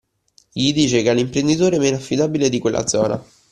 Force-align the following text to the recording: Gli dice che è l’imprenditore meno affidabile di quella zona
Gli 0.51 0.73
dice 0.73 1.03
che 1.03 1.11
è 1.11 1.13
l’imprenditore 1.13 1.77
meno 1.77 1.97
affidabile 1.97 2.49
di 2.49 2.57
quella 2.57 2.87
zona 2.87 3.23